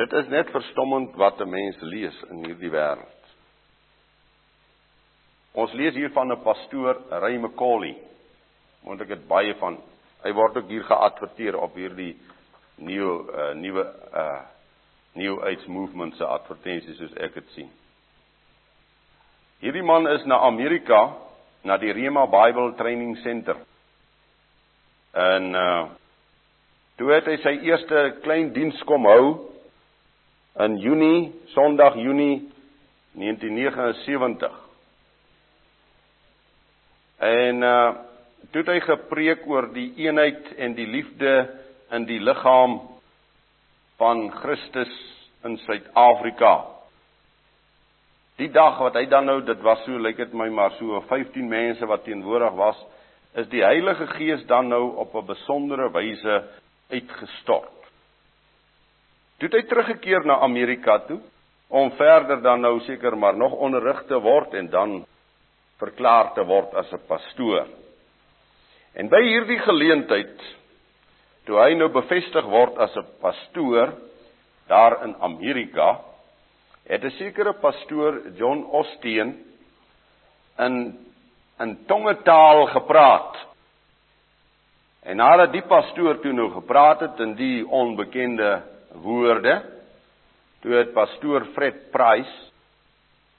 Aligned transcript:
Dit 0.00 0.12
is 0.16 0.28
net 0.32 0.48
verstommend 0.48 1.16
wat 1.20 1.40
'n 1.40 1.48
mens 1.48 1.76
lees 1.80 2.16
in 2.30 2.44
hierdie 2.44 2.70
wêreld. 2.72 3.24
Ons 5.52 5.72
lees 5.72 5.94
hier 5.94 6.10
van 6.10 6.32
'n 6.32 6.42
pastoor, 6.42 6.96
Ray 7.10 7.36
McCauley. 7.36 7.96
Moet 8.82 9.00
ek 9.00 9.08
dit 9.08 9.26
baie 9.28 9.54
van. 9.54 9.76
Hy 10.22 10.32
word 10.32 10.56
ook 10.56 10.68
hier 10.68 10.84
geadverteer 10.84 11.58
op 11.58 11.74
hierdie 11.74 12.16
nuwe 12.74 13.32
uh, 13.32 13.52
nuwe 13.54 13.84
uh 14.14 14.40
New 15.12 15.42
Age 15.42 15.70
Movement 15.70 16.16
se 16.16 16.24
advertensies 16.24 16.96
soos 16.96 17.14
ek 17.14 17.34
dit 17.34 17.48
sien. 17.50 17.70
Hierdie 19.58 19.82
man 19.82 20.08
is 20.08 20.24
na 20.24 20.38
Amerika, 20.38 21.16
na 21.62 21.76
die 21.76 21.92
Rema 21.92 22.26
Bible 22.26 22.74
Training 22.74 23.16
Center. 23.16 23.56
En 25.12 25.54
uh 25.54 25.88
toe 26.96 27.12
het 27.12 27.26
hy 27.26 27.36
sy 27.36 27.58
eerste 27.64 28.18
klein 28.22 28.52
diens 28.52 28.82
kom 28.82 29.04
hou 29.04 29.49
in 30.58 30.78
Junie, 30.78 31.32
Sondag 31.46 31.94
Junie 31.94 32.52
1979. 33.12 34.50
En 37.18 37.62
uh 37.62 37.90
toe 38.50 38.62
het 38.64 38.70
hy 38.72 38.80
gepreek 38.82 39.42
oor 39.46 39.68
die 39.74 39.90
eenheid 40.00 40.54
en 40.58 40.72
die 40.74 40.86
liefde 40.88 41.32
in 41.94 42.06
die 42.08 42.18
liggaam 42.18 42.80
van 44.00 44.30
Christus 44.32 44.90
in 45.44 45.58
Suid-Afrika. 45.66 46.54
Die 48.40 48.48
dag 48.50 48.78
wat 48.80 48.96
hy 48.96 49.04
dan 49.12 49.28
nou, 49.28 49.38
dit 49.44 49.60
was 49.62 49.84
so 49.84 50.00
lyk 50.00 50.16
dit 50.22 50.32
my 50.34 50.48
maar 50.48 50.72
so 50.78 51.02
15 51.10 51.48
mense 51.48 51.86
wat 51.86 52.06
teenwoordig 52.08 52.56
was, 52.58 52.78
is 53.38 53.46
die 53.52 53.62
Heilige 53.62 54.08
Gees 54.16 54.46
dan 54.48 54.72
nou 54.72 54.96
op 55.04 55.14
'n 55.14 55.26
besondere 55.26 55.90
wyse 55.92 56.42
uitgestort. 56.90 57.79
Toe 59.40 59.48
het 59.48 59.56
hy 59.56 59.68
teruggekeer 59.70 60.26
na 60.28 60.34
Amerika 60.44 60.98
toe 61.08 61.16
om 61.72 61.88
verder 61.96 62.42
dan 62.44 62.60
nou 62.60 62.74
seker 62.84 63.14
maar 63.16 63.36
nog 63.36 63.54
onderrig 63.56 64.02
te 64.04 64.18
word 64.20 64.52
en 64.58 64.66
dan 64.68 64.98
verklaar 65.80 66.34
te 66.36 66.44
word 66.44 66.74
as 66.76 66.92
'n 66.92 67.00
pastoor. 67.08 67.66
En 68.92 69.08
by 69.08 69.22
hierdie 69.22 69.58
geleentheid 69.58 70.42
toe 71.46 71.56
hy 71.56 71.74
nou 71.74 71.88
bevestig 71.88 72.44
word 72.44 72.76
as 72.78 72.96
'n 72.96 73.06
pastoor 73.20 73.94
daar 74.68 75.04
in 75.04 75.16
Amerika, 75.20 76.00
het 76.84 77.04
'n 77.04 77.16
sekere 77.16 77.52
pastoor 77.52 78.20
John 78.36 78.66
Osteen 78.70 79.40
in 80.58 80.98
in 81.60 81.78
tongetaal 81.86 82.66
gepraat. 82.66 83.36
En 85.02 85.16
nadat 85.16 85.52
die 85.52 85.62
pastoor 85.62 86.20
toe 86.20 86.32
nou 86.32 86.50
gepraat 86.50 87.00
het 87.00 87.20
in 87.20 87.34
die 87.34 87.68
onbekende 87.68 88.62
woorde, 88.92 89.62
toe 90.60 90.72
het 90.74 90.92
pastoor 90.92 91.46
Fred 91.54 91.90
Price 91.90 92.50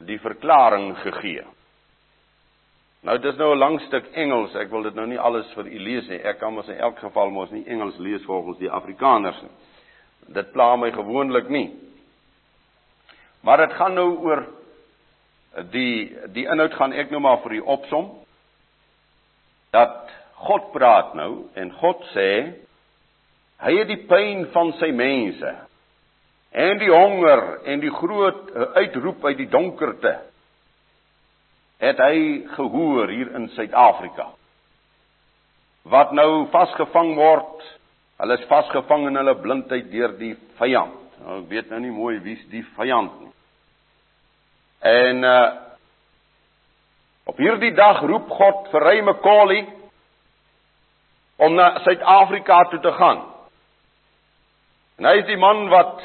die 0.06 0.20
verklaring 0.20 0.96
gegee. 1.04 1.44
Nou 3.02 3.18
dis 3.18 3.38
nou 3.38 3.54
'n 3.54 3.58
lang 3.58 3.80
stuk 3.82 4.06
Engels. 4.14 4.56
Ek 4.56 4.70
wil 4.70 4.84
dit 4.84 4.96
nou 4.96 5.08
nie 5.08 5.20
alles 5.20 5.54
vir 5.54 5.66
u 5.66 5.80
lees 5.80 6.08
nie. 6.08 6.20
Ek 6.20 6.40
kan 6.40 6.54
mos 6.54 6.68
in 6.68 6.78
elk 6.78 7.00
geval 7.00 7.30
mos 7.30 7.50
nie 7.52 7.66
Engels 7.66 7.98
lees 7.98 8.24
volgens 8.24 8.58
die 8.58 8.70
Afrikaners 8.70 9.42
nie. 9.42 9.52
Dit 10.34 10.52
pla 10.52 10.76
my 10.76 10.92
gewoonlik 10.92 11.50
nie. 11.50 11.72
Maar 13.42 13.58
dit 13.58 13.74
gaan 13.74 13.94
nou 13.94 14.18
oor 14.18 14.46
die 15.72 16.18
die 16.28 16.46
inhoud 16.46 16.74
gaan 16.74 16.94
ek 16.94 17.10
nou 17.12 17.20
maar 17.20 17.42
vir 17.42 17.52
u 17.52 17.60
opsom. 17.60 18.12
Dat 19.72 20.10
God 20.34 20.72
praat 20.72 21.14
nou 21.14 21.50
en 21.54 21.72
God 21.72 22.06
sê 22.14 22.54
hy 23.62 23.76
het 23.78 23.90
die 23.92 24.02
pyn 24.10 24.48
van 24.54 24.74
sy 24.80 24.92
mense 24.96 25.54
en 26.52 26.82
die 26.82 26.92
honger 26.92 27.44
en 27.72 27.82
die 27.84 27.94
groot 27.94 28.52
uitroep 28.76 29.26
uit 29.26 29.38
die 29.38 29.50
donkerte 29.52 30.18
het 31.82 31.98
hy 31.98 32.18
gehoor 32.54 33.10
hier 33.10 33.32
in 33.36 33.48
Suid-Afrika. 33.56 34.28
Wat 35.90 36.12
nou 36.14 36.46
vasgevang 36.54 37.16
word, 37.18 37.64
hulle 38.22 38.38
is 38.38 38.46
vasgevang 38.50 39.08
in 39.10 39.18
hulle 39.18 39.34
blindheid 39.42 39.90
deur 39.90 40.14
die 40.20 40.36
vyand. 40.60 41.00
Nou 41.22 41.40
ek 41.42 41.50
weet 41.50 41.74
nou 41.74 41.80
nie 41.82 41.94
mooi 41.94 42.20
wie's 42.22 42.44
die 42.54 42.64
vyand 42.78 43.18
nie. 43.24 43.34
En 44.92 45.28
uh 45.28 45.44
op 47.32 47.38
hierdie 47.38 47.72
dag 47.78 48.00
roep 48.10 48.32
God 48.34 48.66
vir 48.74 48.82
Ray 48.82 49.02
McCauley 49.06 49.60
om 51.38 51.54
na 51.56 51.68
Suid-Afrika 51.86 52.58
toe 52.72 52.80
te 52.82 52.92
gaan. 52.98 53.22
En 55.02 55.08
hy 55.10 55.16
is 55.18 55.26
die 55.26 55.40
man 55.42 55.64
wat 55.72 55.98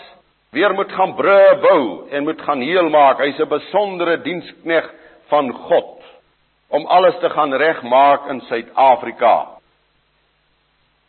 weer 0.56 0.72
moet 0.72 0.92
gaan 0.96 1.10
brûe 1.18 1.56
bou 1.60 1.80
en 2.08 2.24
moet 2.24 2.40
gaan 2.40 2.62
heel 2.64 2.88
maak. 2.88 3.18
Hy's 3.20 3.36
'n 3.38 3.48
besondere 3.48 4.22
dienskneg 4.24 4.88
van 5.28 5.52
God 5.52 6.00
om 6.68 6.86
alles 6.86 7.18
te 7.20 7.28
gaan 7.30 7.52
regmaak 7.52 8.30
in 8.30 8.40
Suid-Afrika. 8.40 9.48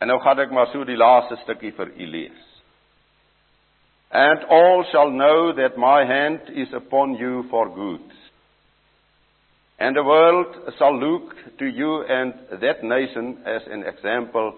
En 0.00 0.06
nou 0.06 0.20
gaan 0.20 0.38
ek 0.38 0.50
maar 0.50 0.66
so 0.66 0.84
die 0.84 0.96
laaste 0.96 1.36
stukkie 1.36 1.72
vir 1.72 1.88
u 1.96 2.06
lees. 2.06 2.44
And 4.10 4.44
all 4.44 4.84
shall 4.84 5.10
know 5.10 5.52
that 5.52 5.76
my 5.76 6.04
hand 6.04 6.40
is 6.48 6.72
upon 6.72 7.16
you 7.16 7.42
for 7.48 7.70
good. 7.74 8.12
And 9.78 9.96
the 9.96 10.04
world 10.04 10.76
shall 10.76 10.98
look 10.98 11.34
to 11.56 11.64
you 11.64 12.04
and 12.04 12.34
that 12.60 12.82
nation 12.82 13.38
as 13.46 13.66
an 13.66 13.82
example 13.82 14.54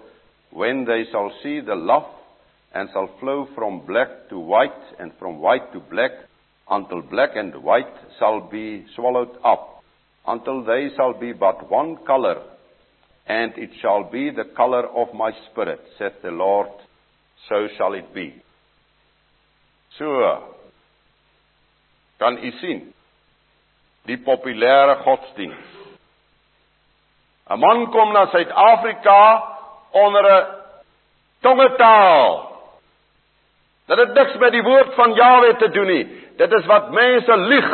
when 0.50 0.84
they 0.84 1.04
shall 1.04 1.30
see 1.42 1.60
the 1.60 1.76
love 1.76 2.19
and 2.74 2.88
shall 2.92 3.08
flow 3.18 3.48
from 3.54 3.84
black 3.86 4.28
to 4.28 4.38
white 4.38 4.82
and 4.98 5.12
from 5.18 5.40
white 5.40 5.72
to 5.72 5.80
black 5.80 6.12
until 6.70 7.02
black 7.02 7.30
and 7.34 7.54
white 7.62 7.92
shall 8.18 8.40
be 8.48 8.86
swallowed 8.94 9.36
up, 9.44 9.82
until 10.26 10.62
they 10.64 10.88
shall 10.96 11.12
be 11.18 11.32
but 11.32 11.68
one 11.68 11.96
color, 12.06 12.42
and 13.26 13.52
it 13.56 13.70
shall 13.80 14.04
be 14.04 14.30
the 14.30 14.44
color 14.56 14.86
of 14.86 15.12
my 15.14 15.32
spirit, 15.50 15.80
saith 15.98 16.22
the 16.22 16.30
Lord, 16.30 16.68
so 17.48 17.66
shall 17.76 17.94
it 17.94 18.14
be. 18.14 18.34
So, 19.98 20.06
kan 22.20 22.38
u 22.38 22.52
sien, 22.60 22.92
die 24.06 24.16
populêre 24.24 25.02
godsdiens. 25.02 25.66
'n 27.50 27.58
Man 27.58 27.86
kom 27.90 28.12
na 28.12 28.26
Suid-Afrika 28.30 29.18
onder 29.92 30.24
'n 30.30 30.46
tongetaal. 31.42 32.49
Dat 33.90 33.98
het 33.98 34.12
niks 34.14 34.36
met 34.38 34.52
die 34.54 34.62
woord 34.62 34.94
van 34.94 35.12
Jahwe 35.18 35.56
te 35.58 35.68
doen 35.74 35.86
nie. 35.86 36.04
Dit 36.38 36.52
is 36.52 36.66
wat 36.66 36.92
mense 36.94 37.36
lieg. 37.36 37.70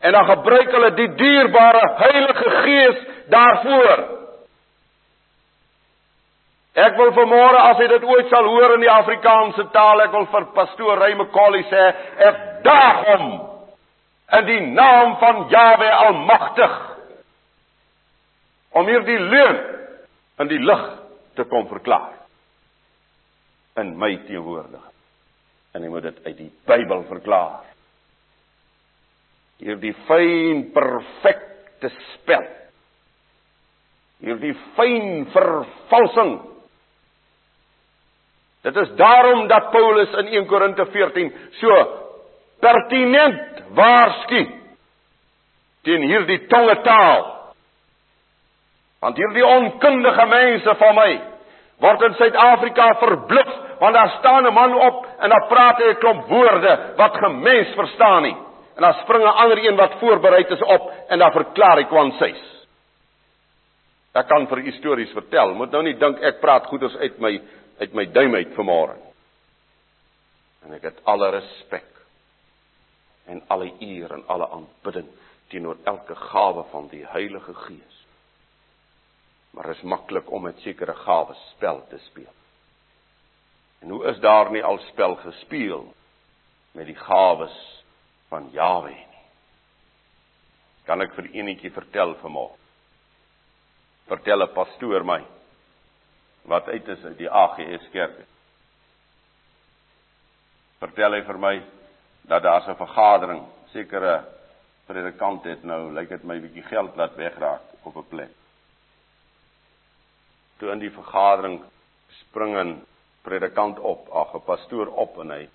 En 0.00 0.12
dan 0.12 0.24
gebruik 0.24 0.70
hulle 0.70 0.90
die 0.94 1.14
dierbare 1.14 1.80
Heilige 1.96 2.50
Gees 2.50 2.98
daarvoor. 3.32 4.02
Ek 6.84 7.00
wil 7.00 7.14
vanmôre 7.16 7.64
as 7.70 7.80
jy 7.80 7.88
dit 7.94 8.04
ooit 8.12 8.28
sal 8.28 8.44
hoor 8.44 8.76
in 8.76 8.84
die 8.84 8.92
Afrikaanse 8.92 9.66
taal, 9.72 10.04
ek 10.04 10.12
wil 10.12 10.28
vir 10.36 10.46
pastoor 10.54 11.00
Ray 11.00 11.16
McCauley 11.16 11.64
sê, 11.72 11.88
ek 12.28 12.44
daag 12.68 13.02
hom 13.08 13.26
in 14.36 14.46
die 14.52 14.60
naam 14.68 15.16
van 15.24 15.42
Jahwe 15.50 15.90
Almagtig 15.96 16.78
om 18.76 18.86
hierdie 18.86 19.18
leuen 19.18 19.60
in 20.44 20.52
die 20.52 20.60
lig 20.60 20.88
te 21.40 21.48
kom 21.48 21.66
verklaar 21.72 22.19
in 23.78 23.94
my 23.98 24.16
teenwoordigheid 24.26 24.90
en 25.74 25.84
hy 25.84 25.90
moet 25.90 26.08
dit 26.08 26.24
uit 26.26 26.38
die 26.38 26.50
Bybel 26.66 27.04
verklaar. 27.06 27.60
Hierdie 29.60 29.92
fyn 30.08 30.64
perfekte 30.74 31.92
spel. 32.14 32.46
Hierdie 34.24 34.54
fyn 34.76 35.28
vervalsing. 35.34 36.32
Dit 38.66 38.76
is 38.82 38.90
daarom 38.98 39.46
dat 39.48 39.70
Paulus 39.72 40.16
in 40.20 40.32
1 40.40 40.48
Korinte 40.50 40.84
14 40.92 41.30
so 41.60 41.78
pertinent 42.60 43.62
waarsku 43.76 44.42
teen 45.86 46.02
hierdie 46.04 46.42
tongetaal. 46.50 47.28
Want 49.00 49.16
hierdie 49.16 49.46
onkundige 49.46 50.26
mense 50.28 50.74
van 50.82 50.98
my 50.98 51.10
word 51.80 52.02
in 52.10 52.16
Suid-Afrika 52.18 52.90
verblits 53.00 53.69
want 53.80 53.94
daar 53.94 54.10
staan 54.18 54.46
'n 54.46 54.52
man 54.52 54.74
op 54.74 55.06
en 55.18 55.28
dan 55.28 55.46
praat 55.48 55.78
hy 55.78 55.90
'n 55.90 55.98
klomp 55.98 56.28
woorde 56.28 56.92
wat 56.96 57.16
gemens 57.16 57.68
verstaan 57.74 58.22
nie. 58.22 58.36
En 58.76 58.82
dan 58.82 58.94
spring 58.94 59.22
'n 59.24 59.36
ander 59.42 59.64
een 59.64 59.76
wat 59.76 59.98
voorberei 59.98 60.44
is 60.44 60.62
op 60.62 60.92
en 61.08 61.18
dan 61.18 61.32
verklaar 61.32 61.76
hy 61.76 61.84
kwansies. 61.84 62.66
Ek 64.12 64.26
kan 64.26 64.46
vir 64.46 64.58
u 64.58 64.72
stories 64.72 65.12
vertel. 65.12 65.54
Moet 65.54 65.70
nou 65.70 65.82
nie 65.82 65.98
dink 65.98 66.18
ek 66.18 66.40
praat 66.40 66.66
goeders 66.66 66.96
uit 66.96 67.18
my 67.18 67.40
uit 67.78 67.92
my 67.94 68.06
duim 68.06 68.34
uit 68.34 68.54
vanmôre. 68.54 68.96
En 70.64 70.74
ek 70.74 70.82
het 70.82 71.00
alle 71.04 71.30
respek 71.30 71.86
en 73.26 73.42
alle 73.48 73.72
eer 73.80 74.12
en 74.12 74.24
alle 74.26 74.48
aanbidding 74.50 75.08
teenoor 75.48 75.76
elke 75.84 76.14
gawe 76.14 76.64
van 76.70 76.88
die 76.88 77.06
Heilige 77.06 77.54
Gees. 77.54 78.06
Maar 79.50 79.70
is 79.70 79.82
maklik 79.82 80.30
om 80.30 80.42
met 80.42 80.58
sekere 80.58 80.94
gawes 80.94 81.50
spel 81.56 81.86
te 81.88 81.98
speel. 81.98 82.39
En 83.80 83.88
hoe 83.88 84.04
is 84.04 84.18
daar 84.20 84.50
nie 84.50 84.64
al 84.64 84.78
spel 84.78 85.16
gespeel 85.16 85.94
met 86.72 86.86
die 86.86 86.98
gawes 86.98 87.56
van 88.28 88.50
Jawe 88.52 88.90
nie? 88.90 89.06
Kan 90.84 91.00
ek 91.00 91.14
vir 91.14 91.30
enetjie 91.32 91.70
vertel 91.72 92.16
vanmôre? 92.22 92.56
Vertel 94.10 94.42
'n 94.42 94.54
pastoor 94.54 95.04
my 95.04 95.22
wat 96.42 96.68
uit 96.68 96.88
is 96.88 97.04
uit 97.04 97.18
die 97.18 97.30
AGS 97.30 97.90
kerk. 97.92 98.26
Vertel 100.80 101.12
hy 101.12 101.22
vir 101.22 101.38
my 101.38 101.62
dat 102.22 102.42
daar 102.42 102.68
'n 102.68 102.76
vergadering, 102.76 103.46
sekere 103.72 104.24
predikant 104.86 105.44
het 105.44 105.62
nou, 105.64 105.92
lyk 105.92 106.08
dit 106.08 106.24
my 106.24 106.40
bietjie 106.40 106.62
geld 106.62 106.96
laat 106.96 107.14
wegraak 107.16 107.62
op 107.82 107.96
'n 107.96 108.08
plek. 108.08 108.30
Toe 110.58 110.70
in 110.70 110.78
die 110.78 110.90
vergadering 110.90 111.62
spring 112.08 112.56
'n 112.56 112.86
predikant 113.22 113.78
op, 113.78 114.08
ag 114.08 114.34
'n 114.34 114.44
pastoor 114.44 114.86
op 114.86 115.18
en 115.18 115.30
hy 115.30 115.48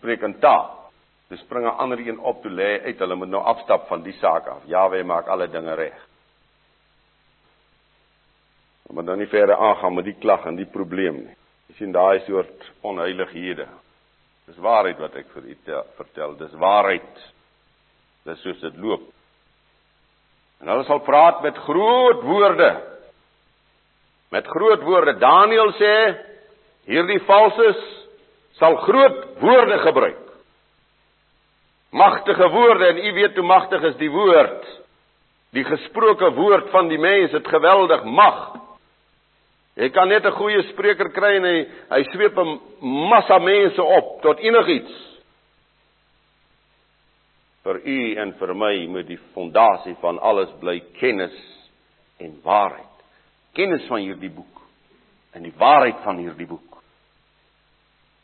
preek 0.00 0.22
in 0.22 0.38
taal. 0.38 0.90
Dis 1.28 1.40
spring 1.40 1.64
'n 1.66 1.78
ander 1.78 1.98
een 1.98 2.18
op 2.18 2.42
toe 2.42 2.50
lê 2.50 2.82
uit, 2.84 2.98
hulle 2.98 3.14
moet 3.14 3.28
nou 3.28 3.42
afstap 3.42 3.86
van 3.88 4.02
die 4.02 4.12
saak 4.12 4.46
af. 4.46 4.62
Jawe 4.64 5.04
maak 5.04 5.26
alle 5.26 5.48
dinge 5.48 5.74
reg. 5.74 6.06
Maar 8.90 9.04
dan 9.04 9.18
nie 9.18 9.28
verder 9.28 9.56
aangaan 9.56 9.94
met 9.94 10.04
die 10.04 10.16
klag 10.18 10.44
en 10.44 10.56
die 10.56 10.66
probleem 10.66 11.14
nie. 11.14 11.36
Jy 11.66 11.74
sien 11.74 11.92
daai 11.92 12.20
soort 12.24 12.72
onheilighede. 12.80 13.66
Dis 14.46 14.56
waarheid 14.56 14.98
wat 14.98 15.14
ek 15.14 15.28
vir 15.34 15.42
u 15.44 15.56
vertel. 15.96 16.36
Dis 16.36 16.52
waarheid. 16.52 17.32
Dis 18.24 18.40
soos 18.40 18.60
dit 18.60 18.76
loop. 18.76 19.02
En 20.60 20.68
hulle 20.68 20.84
sal 20.84 21.02
praat 21.04 21.42
met 21.42 21.56
groot 21.56 22.22
woorde. 22.22 22.70
Met 24.30 24.46
groot 24.46 24.82
woorde. 24.82 25.16
Daniël 25.18 25.72
sê 25.78 25.94
hierdie 26.88 27.20
valses 27.28 27.80
sal 28.58 28.76
groot 28.84 29.24
woorde 29.40 29.78
gebruik. 29.78 30.24
Magtige 31.90 32.48
woorde 32.52 32.86
en 32.86 32.98
u 33.04 33.12
weet 33.12 33.36
hoe 33.36 33.46
magtig 33.46 33.82
is 33.82 33.96
die 33.96 34.10
woord. 34.12 34.64
Die 35.56 35.64
gesproke 35.64 36.30
woord 36.36 36.68
van 36.70 36.88
die 36.88 37.00
mens 37.00 37.32
het 37.32 37.48
geweldig 37.48 38.04
mag. 38.04 38.58
Jy 39.78 39.88
kan 39.94 40.08
net 40.08 40.26
'n 40.26 40.36
goeie 40.36 40.62
spreker 40.72 41.08
kry 41.08 41.36
en 41.36 41.44
hy 41.44 41.58
hy 41.90 42.02
sweep 42.12 42.38
'n 42.38 42.60
massa 42.80 43.38
mense 43.38 43.82
op 43.82 44.22
tot 44.22 44.38
enigiets 44.38 45.08
vir 47.68 47.80
u 47.84 47.98
en 48.16 48.32
vir 48.32 48.54
my 48.54 48.74
moet 48.88 49.06
die 49.06 49.20
fondasie 49.34 49.94
van 50.00 50.18
alles 50.18 50.50
bly 50.60 50.80
kennis 51.00 51.36
en 52.18 52.40
waarheid. 52.42 52.87
Kennis 53.58 53.88
van 53.90 54.04
hierdie 54.04 54.30
boek 54.30 54.60
en 55.34 55.42
die 55.42 55.54
waarheid 55.58 55.98
van 56.04 56.20
hierdie 56.22 56.46
boek. 56.46 56.78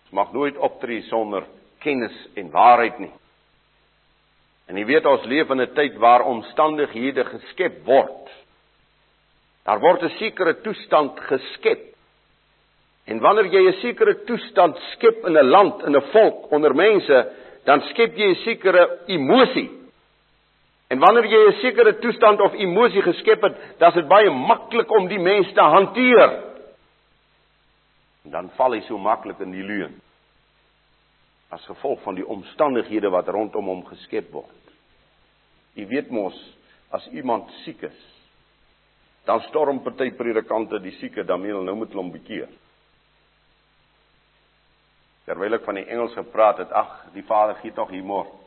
Ons 0.05 0.15
mag 0.15 0.31
nooit 0.33 0.59
optree 0.63 1.03
sonder 1.09 1.49
kennis 1.83 2.15
en 2.39 2.53
waarheid 2.55 3.01
nie. 3.03 3.11
En 4.71 4.79
jy 4.79 4.85
weet 4.89 5.09
ons 5.11 5.27
leef 5.29 5.51
in 5.51 5.61
'n 5.61 5.75
tyd 5.75 5.99
waar 5.99 6.23
omstandighede 6.31 7.25
geskep 7.25 7.83
word. 7.85 8.31
Daar 9.67 9.81
word 9.81 10.03
'n 10.03 10.19
sekere 10.19 10.61
toestand 10.61 11.21
geskep. 11.21 11.83
En 13.07 13.21
wanneer 13.21 13.47
jy 13.47 13.69
'n 13.69 13.81
sekere 13.81 14.25
toestand 14.25 14.79
skep 14.93 15.27
in 15.27 15.37
'n 15.37 15.51
land, 15.51 15.83
in 15.83 15.97
'n 15.97 16.11
volk, 16.13 16.53
onder 16.53 16.75
mense, 16.75 17.33
dan 17.65 17.81
skep 17.81 18.17
jy 18.17 18.31
'n 18.31 18.45
sekere 18.45 19.01
emosie. 19.07 19.71
En 20.95 21.01
wanneer 21.03 21.27
jy 21.27 21.39
'n 21.49 21.61
sekere 21.61 21.99
toestand 21.99 22.41
of 22.41 22.53
emosie 22.55 23.03
geskep 23.03 23.43
het, 23.43 23.55
dan 23.79 23.89
is 23.89 23.95
dit 23.95 24.09
baie 24.09 24.31
maklik 24.31 24.91
om 24.91 25.09
die 25.09 25.19
mens 25.19 25.53
te 25.53 25.61
hanteer. 25.61 26.31
En 28.25 28.31
dan 28.31 28.51
val 28.57 28.73
hy 28.73 28.81
so 28.81 28.99
maklik 28.99 29.41
in 29.41 29.51
die 29.51 29.63
leuen. 29.63 30.01
As 31.51 31.67
gevolg 31.67 32.01
van 32.03 32.15
die 32.15 32.27
omstandighede 32.27 33.11
wat 33.11 33.29
rondom 33.29 33.67
hom 33.67 33.85
geskep 33.87 34.31
word. 34.31 34.63
Jy 35.75 35.87
weet 35.87 36.11
mos, 36.11 36.57
as 36.91 37.09
iemand 37.11 37.51
siek 37.65 37.83
is, 37.83 38.01
dan 39.25 39.41
storm 39.41 39.83
party 39.83 40.11
predikante 40.11 40.79
die 40.79 40.95
sieke 41.01 41.25
dan 41.25 41.41
meen 41.41 41.51
hulle 41.51 41.65
nou 41.65 41.77
moet 41.77 41.89
hulle 41.89 42.03
hom 42.03 42.13
bekeer. 42.13 42.49
Terwyl 45.25 45.55
ek 45.55 45.65
van 45.65 45.75
die 45.75 45.87
Engels 45.89 46.15
gepraat 46.15 46.59
het, 46.59 46.73
ag, 46.73 47.11
die 47.13 47.27
Vader 47.27 47.55
gee 47.55 47.73
tog 47.73 47.91
humor. 47.91 48.44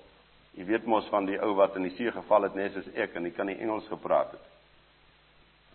Jy 0.58 0.66
weet 0.66 0.88
mos 0.90 1.06
van 1.14 1.28
die 1.30 1.38
ou 1.38 1.54
wat 1.58 1.76
in 1.78 1.86
die 1.86 1.94
see 1.94 2.12
geval 2.12 2.48
het 2.48 2.56
net 2.58 2.74
soos 2.74 2.88
ek 2.98 3.16
en 3.16 3.28
hy 3.28 3.32
kan 3.36 3.46
nie 3.46 3.60
Engels 3.62 3.86
gepraat 3.92 4.32
het. 4.34 4.46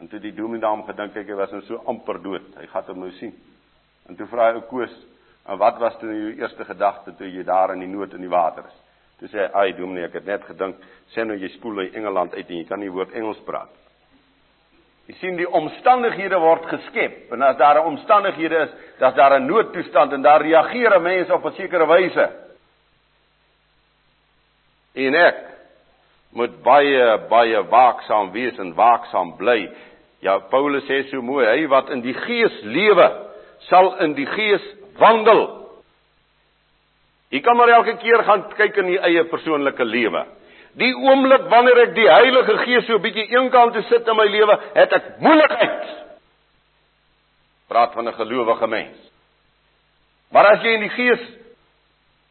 En 0.02 0.08
toe 0.10 0.18
die 0.18 0.34
dominee 0.34 0.66
hom 0.66 0.82
gedink 0.88 1.16
ek 1.16 1.28
hy 1.30 1.36
was 1.38 1.52
nou 1.54 1.62
so 1.68 1.78
amper 1.86 2.18
dood. 2.22 2.48
Hy 2.58 2.66
gaan 2.72 2.88
hom 2.90 3.04
nou 3.04 3.10
sien. 3.20 3.34
En 4.10 4.18
toe 4.18 4.26
vra 4.26 4.48
hy 4.50 4.58
ou 4.58 4.64
Koos, 4.66 4.94
"En 5.46 5.58
wat 5.58 5.78
was 5.78 5.98
toe 5.98 6.10
jou 6.10 6.32
eerste 6.40 6.64
gedagte 6.64 7.14
toe 7.16 7.30
jy 7.30 7.44
daar 7.44 7.72
in 7.72 7.80
die 7.80 7.88
nood 7.88 8.14
in 8.14 8.20
die 8.20 8.28
water 8.28 8.64
is?" 8.66 8.80
Toe 9.18 9.28
sê 9.28 9.38
hy, 9.38 9.50
"Ai 9.54 9.72
dominee, 9.72 10.04
ek 10.04 10.12
het 10.14 10.26
net 10.26 10.44
gedink, 10.44 10.76
sê 11.14 11.24
nou 11.24 11.36
jy 11.36 11.48
spoel 11.48 11.78
uit 11.78 11.94
Engeland 11.94 12.34
uit 12.34 12.50
en 12.50 12.56
jy 12.56 12.64
kan 12.64 12.80
nie 12.80 12.90
woord 12.90 13.12
Engels 13.12 13.40
praat." 13.44 13.70
Jy 15.06 15.14
sien 15.14 15.36
die 15.36 15.50
omstandighede 15.50 16.38
word 16.38 16.66
geskep 16.66 17.32
en 17.32 17.42
as 17.42 17.56
daar 17.56 17.76
'n 17.76 17.86
omstandighede 17.86 18.56
is, 18.56 18.70
is 19.00 19.14
daar 19.14 19.38
'n 19.38 19.46
noodtoestand 19.46 20.12
en 20.12 20.22
daar 20.22 20.42
reageer 20.42 21.00
mense 21.00 21.34
op 21.34 21.44
'n 21.44 21.52
sekere 21.52 21.86
wyse. 21.86 22.51
En 24.94 25.14
ek 25.14 25.40
moet 26.36 26.54
baie 26.64 27.06
baie 27.28 27.62
waaksaam 27.72 28.32
wees 28.32 28.58
en 28.60 28.74
waaksaam 28.76 29.36
bly. 29.36 29.70
Ja 30.24 30.38
Paulus 30.52 30.84
sê 30.88 31.02
so 31.10 31.22
mooi, 31.22 31.46
hy 31.48 31.66
wat 31.72 31.90
in 31.90 32.04
die 32.04 32.14
gees 32.14 32.60
lewe, 32.62 33.08
sal 33.68 33.94
in 34.04 34.14
die 34.14 34.28
gees 34.28 34.64
wandel. 35.00 35.42
Jy 37.32 37.40
kan 37.40 37.56
maar 37.56 37.72
elke 37.72 37.96
keer 38.02 38.22
gaan 38.28 38.44
kyk 38.58 38.76
in 38.82 38.92
die 38.92 39.00
eie 39.00 39.24
persoonlike 39.30 39.84
lewe. 39.88 40.26
Die 40.80 40.92
oomblik 40.96 41.48
wanneer 41.52 41.82
ek 41.86 41.94
die 41.96 42.08
Heilige 42.08 42.56
Gees 42.64 42.86
so 42.86 42.96
'n 42.96 43.02
bietjie 43.02 43.28
eenkant 43.28 43.72
toe 43.72 43.82
sit 43.88 44.08
in 44.08 44.16
my 44.16 44.24
lewe, 44.24 44.58
het 44.74 44.92
ek 44.92 45.18
moeilikheid. 45.20 45.84
Praat 47.68 47.92
van 47.92 48.08
'n 48.08 48.12
gelowige 48.12 48.66
mens. 48.66 48.96
Maar 50.30 50.46
as 50.46 50.62
jy 50.62 50.72
in 50.74 50.80
die 50.80 50.96
Gees 50.96 51.22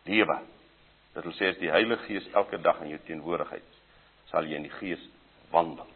lewe, 0.06 0.40
dit 1.13 1.24
wil 1.24 1.36
sê 1.36 1.50
as 1.52 1.60
die 1.60 1.72
Heilige 1.72 2.06
Gees 2.08 2.28
elke 2.34 2.58
dag 2.63 2.81
in 2.81 2.94
jou 2.94 3.00
teenwoordigheid, 3.08 3.80
sal 4.31 4.48
jy 4.48 4.60
in 4.60 4.68
die 4.68 4.77
Gees 4.80 5.01
wandel. 5.51 5.88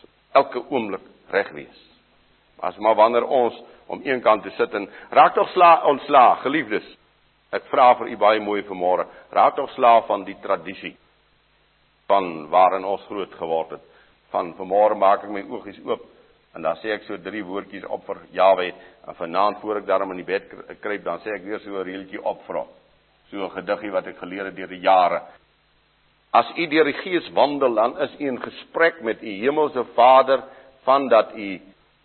So 0.00 0.08
elke 0.38 0.62
oomblik 0.70 1.02
reg 1.34 1.50
wees. 1.56 1.80
As 2.62 2.76
maar 2.78 2.96
wanneer 2.96 3.26
ons 3.26 3.56
om 3.92 4.02
eenkant 4.06 4.42
te 4.42 4.52
sit 4.56 4.74
en 4.74 4.88
raak 5.10 5.34
tog 5.34 5.50
sla 5.54 5.80
ontslaag, 5.90 6.42
geliefdes. 6.46 6.86
Ek 7.54 7.66
vra 7.70 7.92
vir 7.98 8.10
u 8.12 8.16
baie 8.20 8.40
mooi 8.42 8.62
vanmôre, 8.66 9.06
raak 9.34 9.56
tog 9.56 9.70
slaaf 9.74 10.06
van 10.10 10.24
die 10.26 10.36
tradisie 10.42 10.96
van 12.06 12.48
waarin 12.50 12.84
ons 12.86 13.02
groot 13.10 13.32
geword 13.34 13.76
het. 13.76 13.84
Van 14.30 14.52
vanmôre 14.58 14.98
maak 14.98 15.24
ek 15.24 15.32
my 15.34 15.42
oogies 15.50 15.78
oop 15.86 16.04
en 16.56 16.64
dan 16.64 16.78
sê 16.80 16.94
ek 16.94 17.04
so 17.04 17.18
drie 17.20 17.42
woordjies 17.44 17.84
op 17.92 18.06
vir 18.06 18.22
Jawe 18.32 18.70
en 18.70 19.16
vanaand 19.18 19.60
voor 19.60 19.82
ek 19.82 19.88
daarom 19.90 20.14
in 20.14 20.22
die 20.22 20.28
bed 20.28 20.48
kruip 20.80 21.04
dan 21.04 21.20
sê 21.24 21.34
ek 21.34 21.44
weer 21.44 21.60
so 21.60 21.76
'n 21.76 21.84
reeltjie 21.84 22.22
op 22.22 22.40
vir 22.46 22.56
hom. 22.62 22.70
So 23.30 23.44
'n 23.44 23.50
gediggie 23.50 23.90
wat 23.90 24.06
ek 24.06 24.18
geleer 24.18 24.44
het 24.44 24.56
deur 24.56 24.68
die 24.68 24.80
jare. 24.80 25.22
As 26.30 26.46
u 26.56 26.66
deur 26.66 26.84
die 26.84 27.00
Gees 27.00 27.30
wandel, 27.32 27.74
dan 27.74 27.98
is 27.98 28.14
u 28.18 28.26
in 28.26 28.42
gesprek 28.42 29.00
met 29.00 29.22
u 29.22 29.28
hemelse 29.28 29.84
Vader 29.94 30.44
van 30.84 31.08
dat 31.08 31.32
u 31.36 31.60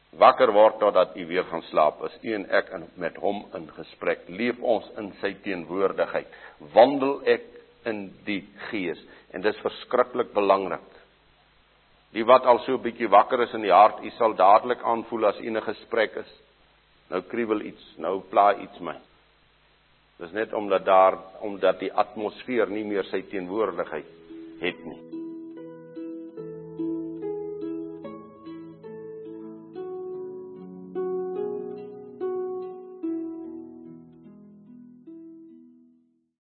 wakker 0.09 0.51
word 0.51 0.79
totdat 0.79 1.15
u 1.15 1.25
weer 1.27 1.43
gaan 1.43 1.61
slaap. 1.61 2.03
Is 2.03 2.17
u 2.21 2.33
en 2.33 2.49
ek 2.49 2.69
in 2.69 2.87
met 2.95 3.15
hom 3.15 3.45
in 3.53 3.69
gesprek. 3.75 4.19
Leef 4.27 4.59
ons 4.59 4.87
in 4.97 5.13
sy 5.21 5.33
teenwoordigheid. 5.43 6.27
Wandel 6.73 7.21
ek 7.25 7.43
in 7.83 8.09
die 8.25 8.43
Gees 8.69 8.99
en 9.31 9.41
dis 9.41 9.59
verskriklik 9.63 10.33
belangrik. 10.33 10.87
Die 12.11 12.25
wat 12.27 12.45
al 12.45 12.59
so 12.59 12.75
'n 12.75 12.83
bietjie 12.83 13.07
wakker 13.07 13.41
is 13.41 13.53
in 13.53 13.61
die 13.61 13.71
hart, 13.71 14.03
u 14.03 14.09
sal 14.17 14.33
dadelik 14.35 14.83
aanvoel 14.83 15.25
as 15.25 15.39
'n 15.39 15.61
gesprek 15.61 16.15
is. 16.15 16.31
Nou 17.09 17.21
kriebel 17.21 17.61
iets, 17.61 17.83
nou 17.97 18.21
pla 18.29 18.55
iets 18.55 18.79
my. 18.79 18.95
Dis 20.21 20.33
net 20.37 20.53
omdat 20.53 20.85
daar 20.85 21.17
omdat 21.41 21.79
die 21.81 21.93
atmosfeer 21.93 22.69
nie 22.69 22.85
meer 22.85 23.07
sy 23.09 23.23
teenwoordigheid 23.31 24.05
het 24.61 24.85
nie. 24.85 25.20